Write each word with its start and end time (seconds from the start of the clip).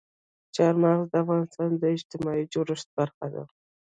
چار 0.55 0.73
مغز 0.83 1.05
د 1.09 1.13
افغانستان 1.23 1.69
د 1.77 1.83
اجتماعي 1.95 2.43
جوړښت 2.53 2.87
برخه 2.99 3.25
ده. 3.33 3.43